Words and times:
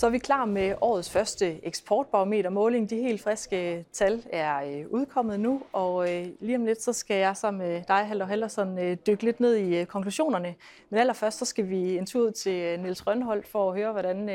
Så 0.00 0.06
er 0.06 0.10
vi 0.10 0.18
klar 0.18 0.44
med 0.44 0.74
årets 0.80 1.10
første 1.10 1.64
eksportbarometermåling. 1.66 2.90
De 2.90 2.96
helt 2.96 3.22
friske 3.22 3.84
tal 3.92 4.24
er 4.32 4.56
øh, 4.56 4.86
udkommet 4.90 5.40
nu, 5.40 5.62
og 5.72 6.12
øh, 6.12 6.26
lige 6.40 6.56
om 6.56 6.64
lidt 6.64 6.82
så 6.82 6.92
skal 6.92 7.16
jeg 7.16 7.36
sammen 7.36 7.68
med 7.68 7.82
dig, 7.88 7.96
Halder 7.96 8.26
Hellersen, 8.26 8.78
øh, 8.78 8.96
dykke 9.06 9.24
lidt 9.24 9.40
ned 9.40 9.54
i 9.54 9.84
konklusionerne. 9.84 10.54
Men 10.90 11.00
allerførst 11.00 11.38
så 11.38 11.44
skal 11.44 11.68
vi 11.68 11.98
en 11.98 12.06
tur 12.06 12.26
ud 12.26 12.30
til 12.30 12.80
Niels 12.80 13.06
Rønholdt 13.06 13.46
for 13.46 13.70
at 13.70 13.76
høre, 13.76 13.92
hvordan 13.92 14.28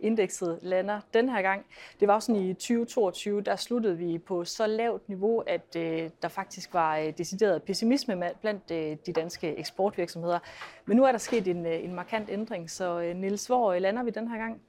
indekset 0.00 0.58
lander 0.62 1.00
den 1.14 1.28
her 1.28 1.42
gang. 1.42 1.66
Det 2.00 2.08
var 2.08 2.20
sådan 2.20 2.42
i 2.42 2.54
2022, 2.54 3.40
der 3.40 3.56
sluttede 3.56 3.98
vi 3.98 4.18
på 4.18 4.44
så 4.44 4.66
lavt 4.66 5.08
niveau, 5.08 5.40
at 5.40 5.74
der 6.22 6.28
faktisk 6.28 6.74
var 6.74 7.10
decideret 7.18 7.62
pessimisme 7.62 8.30
blandt 8.40 8.68
de 9.06 9.12
danske 9.12 9.58
eksportvirksomheder. 9.58 10.38
Men 10.86 10.96
nu 10.96 11.04
er 11.04 11.10
der 11.12 11.18
sket 11.18 11.48
en, 11.48 11.66
en 11.66 11.94
markant 11.94 12.28
ændring, 12.30 12.70
så 12.70 13.12
Niels, 13.14 13.46
hvor 13.46 13.74
lander 13.78 14.02
vi 14.02 14.10
den 14.10 14.28
her 14.28 14.38
gang? 14.38 14.60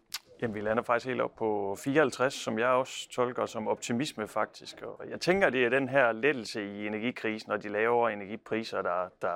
Jamen, 0.41 0.55
vi 0.55 0.62
lander 0.62 0.84
faktisk 0.84 1.08
helt 1.08 1.22
op 1.22 1.36
på 1.36 1.77
54, 1.80 2.34
som 2.34 2.59
jeg 2.59 2.68
også 2.68 3.09
tolker 3.09 3.45
som 3.45 3.68
optimisme 3.68 4.28
faktisk. 4.28 4.82
Og 4.82 5.09
jeg 5.09 5.22
tænker, 5.22 5.50
det 5.50 5.66
er 5.66 5.70
den 5.70 5.90
her 5.90 6.12
lettelse 6.12 6.66
i 6.66 6.88
energikrisen 6.88 7.52
og 7.52 7.64
de 7.64 7.70
lavere 7.70 8.14
energipriser, 8.14 8.81
der, 8.81 9.09
der 9.22 9.36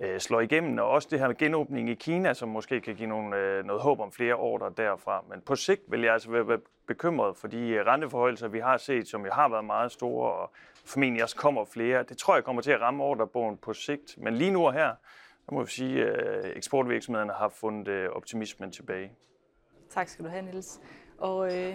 øh, 0.00 0.20
slår 0.20 0.40
igennem. 0.40 0.78
Og 0.78 0.88
også 0.88 1.08
det 1.10 1.18
her 1.18 1.26
med 1.26 1.36
genåbning 1.36 1.90
i 1.90 1.94
Kina, 1.94 2.34
som 2.34 2.48
måske 2.48 2.80
kan 2.80 2.94
give 2.94 3.08
nogle, 3.08 3.36
øh, 3.36 3.64
noget 3.64 3.82
håb 3.82 4.00
om 4.00 4.12
flere 4.12 4.34
ordre 4.34 4.72
derfra. 4.76 5.24
Men 5.28 5.40
på 5.40 5.56
sigt 5.56 5.82
vil 5.88 6.00
jeg 6.00 6.12
altså 6.12 6.30
være 6.30 6.60
bekymret 6.86 7.36
for 7.36 7.48
de 7.48 7.68
øh, 7.68 7.86
renteforhøjelser, 7.86 8.48
vi 8.48 8.58
har 8.58 8.76
set, 8.76 9.08
som 9.08 9.24
jo 9.24 9.30
har 9.32 9.48
været 9.48 9.64
meget 9.64 9.92
store, 9.92 10.32
og 10.32 10.52
formentlig 10.84 11.22
også 11.22 11.36
kommer 11.36 11.64
flere. 11.64 12.02
Det 12.02 12.18
tror 12.18 12.34
jeg 12.34 12.44
kommer 12.44 12.62
til 12.62 12.70
at 12.70 12.80
ramme 12.80 13.04
ordrebogen 13.04 13.56
på 13.56 13.72
sigt. 13.72 14.18
Men 14.18 14.34
lige 14.34 14.50
nu 14.50 14.66
og 14.66 14.72
her, 14.72 14.94
der 15.46 15.52
må 15.52 15.62
vi 15.62 15.70
sige, 15.70 16.04
at 16.04 16.44
øh, 16.44 16.52
eksportvirksomhederne 16.56 17.32
har 17.32 17.48
fundet 17.48 17.88
øh, 17.88 18.10
optimismen 18.10 18.72
tilbage. 18.72 19.12
Tak 19.94 20.08
skal 20.08 20.24
du 20.24 20.30
have, 20.30 20.42
Niels. 20.42 20.80
Og 21.18 21.56
øh, 21.56 21.74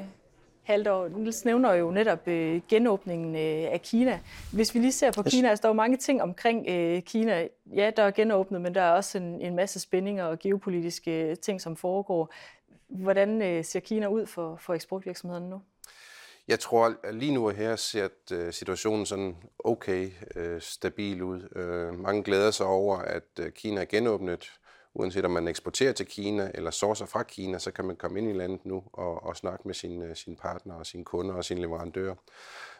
Haldor, 0.63 1.07
Niels 1.07 1.45
nævner 1.45 1.73
jo 1.73 1.91
netop 1.91 2.27
øh, 2.27 2.61
genåbningen 2.69 3.35
øh, 3.35 3.73
af 3.73 3.81
Kina. 3.83 4.19
Hvis 4.53 4.73
vi 4.73 4.79
lige 4.79 4.91
ser 4.91 5.11
på 5.11 5.23
yes. 5.25 5.33
Kina, 5.33 5.49
altså 5.49 5.61
der 5.61 5.67
er 5.67 5.73
jo 5.73 5.75
mange 5.75 5.97
ting 5.97 6.21
omkring 6.21 6.65
øh, 6.69 7.01
Kina. 7.01 7.47
Ja, 7.75 7.91
der 7.97 8.03
er 8.03 8.11
genåbnet, 8.11 8.61
men 8.61 8.75
der 8.75 8.81
er 8.81 8.91
også 8.91 9.17
en, 9.17 9.41
en 9.41 9.55
masse 9.55 9.79
spændinger 9.79 10.23
og 10.23 10.39
geopolitiske 10.39 11.35
ting, 11.35 11.61
som 11.61 11.75
foregår. 11.75 12.33
Hvordan 12.87 13.41
øh, 13.41 13.65
ser 13.65 13.79
Kina 13.79 14.07
ud 14.07 14.25
for, 14.25 14.57
for 14.61 14.73
eksportvirksomhederne 14.73 15.49
nu? 15.49 15.61
Jeg 16.47 16.59
tror, 16.59 16.95
at 17.03 17.15
lige 17.15 17.33
nu 17.33 17.47
og 17.47 17.53
her 17.55 17.75
ser 17.75 18.07
øh, 18.31 18.53
situationen 18.53 19.05
sådan 19.05 19.35
okay 19.59 20.09
øh, 20.35 20.61
stabil 20.61 21.23
ud. 21.23 21.55
Øh, 21.55 21.99
mange 21.99 22.23
glæder 22.23 22.51
sig 22.51 22.65
over, 22.65 22.97
at 22.97 23.39
Kina 23.55 23.81
er 23.81 23.85
genåbnet 23.85 24.51
uanset 24.95 25.25
om 25.25 25.31
man 25.31 25.47
eksporterer 25.47 25.93
til 25.93 26.05
Kina 26.05 26.51
eller 26.53 26.71
sourcer 26.71 27.05
fra 27.05 27.23
Kina, 27.23 27.59
så 27.59 27.71
kan 27.71 27.85
man 27.85 27.95
komme 27.95 28.19
ind 28.19 28.29
i 28.29 28.33
landet 28.33 28.65
nu 28.65 28.83
og, 28.93 29.23
og 29.23 29.37
snakke 29.37 29.61
med 29.65 29.73
sine, 29.73 29.93
sin 29.93 30.09
øh, 30.09 30.15
sine 30.15 30.35
partnere 30.35 30.77
og 30.77 30.85
sine 30.85 31.05
kunder 31.05 31.35
og 31.35 31.45
sine 31.45 31.61
leverandører. 31.61 32.15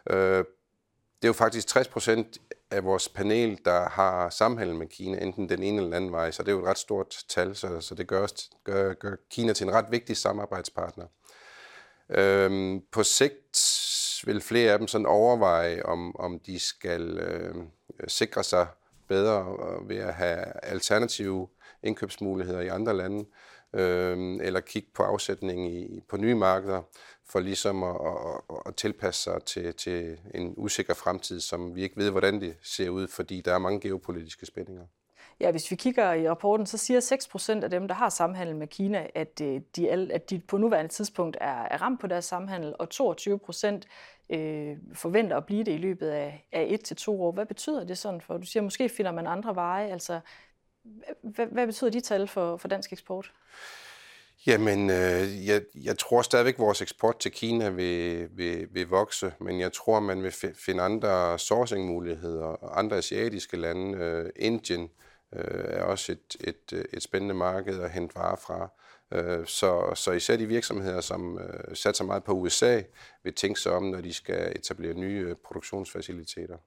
Øh, 0.09 0.45
det 1.21 1.23
er 1.23 1.30
jo 1.30 1.33
faktisk 1.33 1.67
60 1.67 1.88
procent 1.88 2.38
af 2.71 2.83
vores 2.83 3.09
panel, 3.09 3.59
der 3.66 3.89
har 3.89 4.30
samhandel 4.30 4.75
med 4.75 4.88
Kina, 4.88 5.17
enten 5.17 5.49
den 5.49 5.63
ene 5.63 5.81
eller 5.81 5.95
anden 5.95 6.11
vej, 6.11 6.31
så 6.31 6.43
det 6.43 6.49
er 6.49 6.53
jo 6.53 6.59
et 6.59 6.66
ret 6.66 6.77
stort 6.77 7.23
tal, 7.30 7.55
så, 7.55 7.81
så 7.81 7.95
det 7.95 8.08
gør, 8.08 8.23
os, 8.23 8.49
gør, 8.63 8.93
gør 8.93 9.16
Kina 9.30 9.53
til 9.53 9.67
en 9.67 9.73
ret 9.73 9.86
vigtig 9.91 10.17
samarbejdspartner. 10.17 11.05
Øhm, 12.09 12.81
på 12.91 13.03
sigt 13.03 13.61
vil 14.25 14.41
flere 14.41 14.71
af 14.71 14.80
dem 14.80 14.88
sådan 14.88 15.08
overveje, 15.08 15.83
om, 15.83 16.16
om 16.16 16.39
de 16.39 16.59
skal 16.59 17.17
øh, 17.17 17.55
sikre 18.08 18.43
sig 18.43 18.67
bedre 19.08 19.58
ved 19.88 19.98
at 19.98 20.14
have 20.14 20.66
alternative 20.66 21.48
indkøbsmuligheder 21.84 22.61
i 22.61 22.67
andre 22.67 22.94
lande, 22.98 23.25
øh, 23.73 24.38
eller 24.42 24.59
kigge 24.59 24.89
på 24.94 25.03
afsætning 25.03 25.73
i, 25.73 26.02
på 26.09 26.17
nye 26.17 26.36
markeder, 26.36 26.81
for 27.26 27.39
ligesom 27.39 27.83
at, 27.83 27.95
at, 27.95 28.56
at 28.66 28.76
tilpasse 28.76 29.22
sig 29.22 29.44
til, 29.44 29.73
til 29.73 30.20
en 30.33 30.53
usikker 30.58 30.93
fremtid, 30.93 31.39
som 31.39 31.76
vi 31.76 31.83
ikke 31.83 31.98
ved, 31.98 32.11
hvordan 32.11 32.42
det 32.42 32.55
ser 32.61 32.89
ud, 32.89 33.08
fordi 33.08 33.42
der 33.42 33.54
er 33.54 33.60
mange 33.60 33.80
geopolitiske 33.80 34.45
spændinger. 34.45 34.86
Ja, 35.40 35.52
hvis 35.52 35.72
vi 35.72 35.76
kigger 35.76 36.14
i 36.14 36.30
rapporten, 36.30 36.66
så 36.66 36.78
siger 36.78 37.00
6 37.00 37.28
procent 37.28 37.64
af 37.64 37.70
dem, 37.70 37.88
der 37.88 37.96
har 37.96 38.10
samhandel 38.10 38.56
med 38.56 38.68
Kina, 38.68 39.08
at 39.16 39.42
øh, 39.42 39.62
de, 39.76 39.92
at 39.92 40.30
de 40.30 40.40
på 40.40 40.58
nuværende 40.58 40.92
tidspunkt 40.92 41.38
er, 41.42 41.64
er 41.64 41.82
ramt 41.82 42.02
på 42.02 42.08
deres 42.08 42.26
samhandel, 42.26 42.76
og 42.80 42.90
22 42.90 43.40
procent 43.40 43.88
øh, 44.30 44.78
forventer 44.94 45.38
at 45.38 45.46
blive 45.46 45.64
det 45.64 45.72
i 45.72 45.78
løbet 45.78 46.08
af, 46.08 46.48
af 46.52 46.66
et 46.70 46.84
til 46.84 46.96
to 46.96 47.23
år. 47.23 47.32
Hvad 47.32 47.46
betyder 47.46 47.84
det 47.84 47.98
sådan 47.98 48.22
for? 48.22 48.38
Du 48.38 48.46
siger, 48.46 48.64
måske 48.64 48.90
finder 48.90 49.12
man 49.12 49.28
andre 49.28 49.56
veje. 49.56 49.92
Altså, 49.92 50.20
hvad, 51.22 51.46
hvad 51.46 51.67
betyder 51.67 51.90
de 51.90 52.02
tal 52.02 52.28
for, 52.28 52.58
for 52.58 52.67
dansk 52.67 52.94
eksport? 52.94 53.32
Jamen, 54.48 54.90
øh, 54.90 55.48
jeg, 55.48 55.62
jeg 55.76 55.98
tror 55.98 56.22
stadigvæk, 56.22 56.54
at 56.54 56.60
vores 56.60 56.82
eksport 56.82 57.20
til 57.20 57.32
Kina 57.32 57.70
vil, 57.70 58.28
vil, 58.32 58.67
vil 58.72 58.88
vokse, 58.88 59.34
men 59.40 59.60
jeg 59.60 59.73
tror, 59.73 60.00
man 60.00 60.23
vil 60.23 60.32
finde 60.66 60.84
andre 60.84 61.40
sourcing-muligheder. 61.40 62.78
Andre 62.78 62.98
asiatiske 62.98 63.58
lande, 63.58 63.98
øh, 63.98 64.30
Indien, 64.36 64.82
øh, 64.82 64.90
Øh, 65.36 65.66
er 65.68 65.84
også 65.84 66.12
et, 66.12 66.36
et, 66.40 66.88
et 66.94 67.04
spændende 67.04 67.36
marked 67.36 67.82
at 67.82 67.92
hente 67.92 68.16
varer 68.16 68.36
fra. 68.36 68.70
Øh, 69.12 69.46
så, 69.46 69.92
så 69.96 70.12
især 70.12 70.38
de 70.38 70.48
virksomheder, 70.48 71.02
som 71.02 71.40
øh, 71.40 71.76
satser 71.76 72.04
meget 72.04 72.23
på 72.23 72.32
USA, 72.32 72.82
vil 73.23 73.34
tænke 73.34 73.60
sig 73.60 73.72
om, 73.72 73.84
når 73.84 74.02
de 74.02 74.14
skal 74.14 74.52
etablere 74.56 74.94
nye 74.94 75.26
øh, 75.30 75.36
produktionsfaciliteter. 75.46 76.58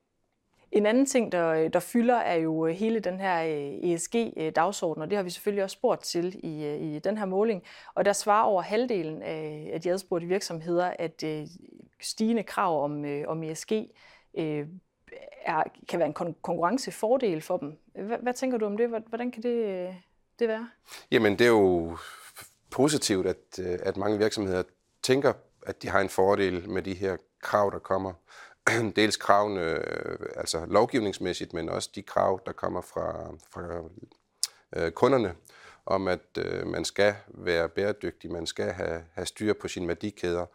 En 0.72 0.86
anden 0.86 1.06
ting, 1.06 1.32
der, 1.32 1.68
der 1.68 1.80
fylder, 1.80 2.16
er 2.16 2.34
jo 2.34 2.66
øh, 2.66 2.74
hele 2.74 3.00
den 3.00 3.20
her 3.20 3.42
øh, 3.42 3.90
ESG-dagsorden, 3.90 5.02
og 5.02 5.10
det 5.10 5.16
har 5.16 5.22
vi 5.22 5.30
selvfølgelig 5.30 5.64
også 5.64 5.74
spurgt 5.74 6.04
til 6.04 6.40
i, 6.44 6.76
i 6.96 6.98
den 6.98 7.18
her 7.18 7.26
måling. 7.26 7.62
Og 7.94 8.04
der 8.04 8.12
svarer 8.12 8.44
over 8.44 8.62
halvdelen 8.62 9.22
af 9.22 9.80
de 9.84 9.90
adspurgte 9.90 10.26
virksomheder, 10.26 10.92
at 10.98 11.24
stigende 12.00 12.42
krav 12.42 12.84
om, 12.84 13.04
om 13.26 13.42
ESG 13.42 13.72
er, 15.44 15.62
kan 15.88 15.98
være 15.98 16.08
en 16.08 16.34
konkurrencefordel 16.42 17.40
for 17.40 17.56
dem. 17.56 17.78
Hvad, 17.94 18.18
hvad 18.22 18.34
tænker 18.34 18.58
du 18.58 18.66
om 18.66 18.76
det? 18.76 18.88
Hvordan 18.88 19.30
kan 19.30 19.42
det, 19.42 19.64
øh, 19.64 19.94
det 20.38 20.48
være? 20.48 20.68
Jamen, 21.10 21.32
det 21.32 21.44
er 21.44 21.50
jo 21.50 21.96
positivt, 22.70 23.26
at, 23.26 23.58
øh, 23.60 23.78
at 23.82 23.96
mange 23.96 24.18
virksomheder 24.18 24.62
tænker, 25.02 25.32
at 25.66 25.82
de 25.82 25.88
har 25.88 26.00
en 26.00 26.08
fordel 26.08 26.70
med 26.70 26.82
de 26.82 26.94
her 26.94 27.16
krav, 27.42 27.70
der 27.72 27.78
kommer. 27.78 28.12
Dels 28.96 29.16
kravene, 29.16 29.60
øh, 29.60 30.18
altså 30.36 30.66
lovgivningsmæssigt, 30.66 31.52
men 31.52 31.68
også 31.68 31.90
de 31.94 32.02
krav, 32.02 32.40
der 32.46 32.52
kommer 32.52 32.80
fra, 32.80 33.34
fra 33.52 33.82
øh, 34.76 34.92
kunderne 34.92 35.34
om, 35.88 36.08
at 36.08 36.38
øh, 36.38 36.66
man 36.66 36.84
skal 36.84 37.14
være 37.28 37.68
bæredygtig, 37.68 38.32
man 38.32 38.46
skal 38.46 38.72
have, 38.72 39.04
have 39.12 39.26
styr 39.26 39.52
på 39.60 39.68
sine 39.68 39.88
værdikæder. 39.88 40.46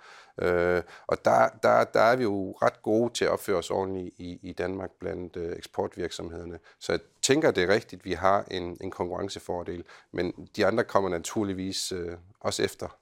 Øh, 0.41 0.81
og 1.07 1.25
der, 1.25 1.49
der, 1.63 1.83
der 1.83 1.99
er 1.99 2.15
vi 2.15 2.23
jo 2.23 2.51
ret 2.51 2.81
gode 2.81 3.13
til 3.13 3.25
at 3.25 3.31
opføre 3.31 3.57
os 3.57 3.69
ordentligt 3.69 4.15
i, 4.17 4.39
i 4.43 4.53
Danmark 4.53 4.91
blandt 4.99 5.35
øh, 5.35 5.57
eksportvirksomhederne. 5.57 6.59
Så 6.79 6.91
jeg 6.91 7.01
tænker, 7.21 7.51
det 7.51 7.63
er 7.63 7.73
rigtigt, 7.73 8.05
vi 8.05 8.13
har 8.13 8.45
en, 8.51 8.77
en 8.81 8.91
konkurrencefordel, 8.91 9.83
men 10.11 10.49
de 10.55 10.65
andre 10.65 10.83
kommer 10.83 11.09
naturligvis 11.09 11.91
øh, 11.91 12.17
også 12.39 12.63
efter. 12.63 12.97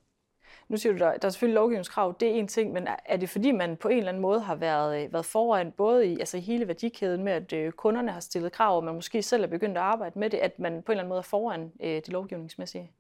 Nu 0.72 0.78
siger 0.78 0.94
du, 0.94 1.00
der, 1.00 1.18
der 1.18 1.26
er 1.26 1.30
selvfølgelig 1.30 1.56
lovgivningskrav, 1.56 2.16
det 2.20 2.28
er 2.28 2.34
en 2.34 2.48
ting, 2.48 2.74
men 2.74 2.88
er 3.06 3.18
det 3.18 3.30
fordi, 3.30 3.52
man 3.52 3.78
på 3.78 3.88
en 3.88 3.98
eller 3.98 4.10
anden 4.10 4.22
måde 4.22 4.40
har 4.40 4.56
været, 4.56 5.04
øh, 5.04 5.14
været 5.14 5.26
foran, 5.26 5.72
både 5.72 6.08
i, 6.08 6.20
altså 6.20 6.38
hele 6.38 6.68
værdikæden 6.68 7.24
med, 7.24 7.34
at 7.34 7.54
øh, 7.54 7.72
kunderne 7.72 8.12
har 8.12 8.20
stillet 8.20 8.52
krav, 8.52 8.78
og 8.78 8.84
man 8.84 8.96
måske 8.96 9.22
selv 9.22 9.44
er 9.44 9.48
begyndt 9.48 9.78
at 9.78 9.84
arbejde 9.84 10.20
med 10.20 10.30
det, 10.30 10.38
at 10.38 10.60
man 10.60 10.72
på 10.72 10.92
en 10.92 10.92
eller 10.92 11.04
anden 11.04 11.10
måde 11.10 11.18
er 11.18 11.24
foran 11.24 11.72
øh, 11.84 11.90
det 11.90 12.10
lovgivningsmæssige? 12.10 12.92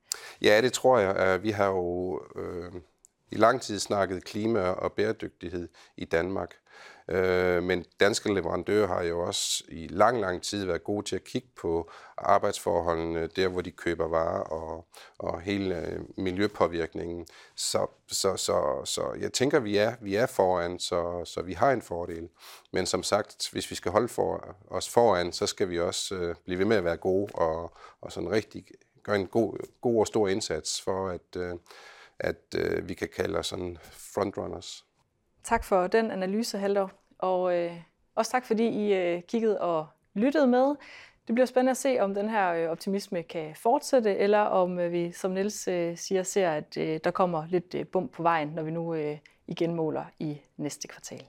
Ja, 0.42 0.62
det 0.62 0.74
tror 0.74 0.98
jeg. 0.98 1.16
Øh, 1.20 1.44
vi 1.44 1.50
har 1.50 1.68
jo 1.68 2.22
øh, 2.36 2.72
i 3.31 3.36
lang 3.36 3.62
tid 3.62 3.80
snakket 3.80 4.24
klima 4.24 4.59
og 4.59 4.94
bæredygtighed 4.94 5.69
i 5.97 6.06
Danmark. 6.06 6.56
Øh, 7.08 7.64
men 7.64 7.86
danske 8.00 8.34
leverandører 8.34 8.88
har 8.88 9.03
jo 9.03 9.19
også 9.19 9.64
i 9.69 9.88
lang, 9.88 10.22
lang 10.22 10.42
tid 10.42 10.66
været 10.66 10.84
gode 10.84 11.06
til 11.06 11.16
at 11.16 11.24
kigge 11.24 11.47
på 11.62 11.92
arbejdsforholdene, 12.18 13.28
der 13.28 13.47
hvor 13.47 13.62
de 13.62 13.72
køber 13.72 14.08
varer 14.08 14.40
og, 14.42 14.86
og 15.19 15.42
hele 15.42 15.88
øh, 15.88 16.00
miljøpåvirkningen. 16.18 17.28
Så, 17.56 17.88
så, 18.07 18.38
så, 18.38 18.81
så 18.86 19.13
jeg 19.19 19.33
tænker, 19.33 19.60
vi 19.60 19.78
er, 19.78 19.95
vi 20.01 20.16
er 20.16 20.25
foran, 20.25 20.80
så, 20.80 21.25
så 21.25 21.42
vi 21.42 21.54
har 21.54 21.72
en 21.72 21.81
fordel. 21.81 22.30
Men 22.72 22.86
som 22.86 23.04
sagt, 23.04 23.50
hvis 23.51 23.72
vi 23.72 23.75
skal 23.75 23.92
holde 23.92 24.07
for, 24.07 24.56
os 24.68 24.89
foran, 24.89 25.33
så 25.33 25.48
skal 25.48 25.69
vi 25.69 25.80
også 25.80 26.16
øh, 26.16 26.36
blive 26.45 26.60
ved 26.60 26.66
med 26.66 26.78
at 26.78 26.83
være 26.83 26.98
gode 26.98 27.31
og, 27.33 27.72
og 28.01 28.12
sådan 28.12 28.31
rigtig 28.31 28.66
gøre 29.04 29.16
en 29.16 29.28
god, 29.28 29.57
god 29.81 30.00
og 30.00 30.07
stor 30.07 30.28
indsats 30.28 30.81
for, 30.81 31.07
at, 31.10 31.36
øh, 31.38 31.56
at 32.23 32.56
øh, 32.57 32.89
vi 32.89 32.94
kan 32.94 33.09
kalde 33.15 33.39
os 33.39 33.47
sådan 33.47 33.77
frontrunners. 33.81 34.85
Tak 35.44 35.63
for 35.63 35.88
den 35.88 36.12
analyse, 36.12 36.57
Haldor. 36.57 36.91
Og 37.19 37.57
øh, 37.57 37.71
også 38.15 38.31
tak, 38.31 38.45
fordi 38.45 38.68
I 38.68 38.94
øh, 38.94 39.23
kiggede 39.23 39.62
og 39.62 39.88
lyttede 40.13 40.47
med. 40.47 40.75
Det 41.27 41.35
bliver 41.35 41.45
spændende 41.45 41.71
at 41.71 41.77
se, 41.77 42.00
om 42.00 42.13
den 42.13 42.29
her 42.29 42.53
øh, 42.53 42.69
optimisme 42.69 43.23
kan 43.23 43.56
fortsætte, 43.56 44.18
eller 44.18 44.39
om 44.39 44.79
øh, 44.79 44.91
vi, 44.91 45.12
som 45.12 45.31
Niels 45.31 45.68
øh, 45.68 45.97
siger, 45.97 46.23
ser, 46.23 46.51
at 46.51 46.77
øh, 46.77 47.00
der 47.03 47.12
kommer 47.12 47.45
lidt 47.50 47.75
øh, 47.75 47.88
bump 47.88 48.12
på 48.12 48.23
vejen, 48.23 48.47
når 48.47 48.63
vi 48.63 48.71
nu 48.71 48.94
øh, 48.94 49.18
igen 49.47 49.75
måler 49.75 50.06
i 50.19 50.41
næste 50.57 50.88
kvartal. 50.88 51.23